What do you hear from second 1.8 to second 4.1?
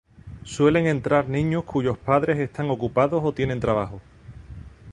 padres están ocupados o tienen trabajo.